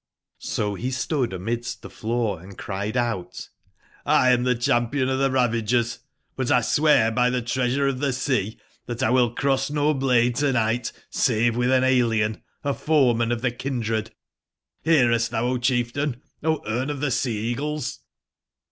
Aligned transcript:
(O 0.57 0.75
be 0.77 0.89
stood 0.89 1.31
amidst 1.31 1.83
tbe 1.83 1.91
floor 1.91 2.41
and 2.41 2.57
cried 2.57 2.97
out: 2.97 3.49
Xam 4.07 4.43
tbe 4.45 4.55
cbampion 4.57 5.11
of 5.11 5.19
tbeRavagers. 5.19 5.99
ButI 6.35 6.49
I 6.51 6.61
swear 6.61 7.11
by 7.11 7.29
tbe 7.29 7.43
Oeasure 7.45 7.87
of 7.87 7.97
tbe 7.99 8.11
Sea 8.11 8.57
tbat 8.87 9.03
I 9.03 9.11
will 9.11 9.29
cross 9.29 9.69
no 9.69 9.93
blade 9.93 10.35
to/nigbt 10.37 10.91
save 11.11 11.53
witb 11.53 11.77
an 11.77 11.83
alien, 11.83 12.41
a 12.63 12.73
foeman 12.73 13.31
of 13.31 13.41
tbe 13.41 13.59
kindred, 13.59 14.09
nearest 14.83 15.31
tbou, 15.33 15.43
O 15.43 15.57
cbief 15.59 15.91
tain, 15.91 16.19
O 16.41 16.57
6m 16.61 16.87
e 16.87 16.91
of 16.93 16.99
tbe 16.99 17.11
Sea/eagles?" 17.11 17.99